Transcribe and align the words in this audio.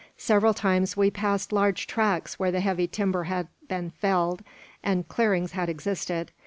Several 0.17 0.55
times 0.55 0.97
we 0.97 1.11
passed 1.11 1.51
large 1.53 1.85
tracts 1.85 2.39
where 2.39 2.49
the 2.51 2.59
heavy 2.59 2.87
timber 2.87 3.25
had 3.25 3.49
been 3.67 3.91
felled, 3.91 4.41
and 4.81 5.07
clearings 5.07 5.51
had 5.51 5.69
existed. 5.69 6.31